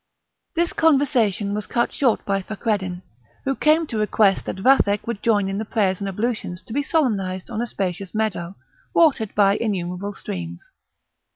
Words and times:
This 0.55 0.73
conversation 0.73 1.53
was 1.53 1.67
cut 1.67 1.91
short 1.93 2.25
by 2.25 2.41
Fakreddin, 2.41 3.03
who 3.45 3.53
came 3.55 3.85
to 3.85 3.99
request 3.99 4.45
that 4.45 4.55
Vathek 4.63 5.05
would 5.05 5.21
join 5.21 5.47
in 5.47 5.59
the 5.59 5.63
prayers 5.63 5.99
and 5.99 6.09
ablutions 6.09 6.63
to 6.63 6.73
be 6.73 6.81
solemnised 6.81 7.51
on 7.51 7.61
a 7.61 7.67
spacious 7.67 8.15
meadow, 8.15 8.55
watered 8.95 9.35
by 9.35 9.57
innumerable 9.57 10.13
streams. 10.13 10.71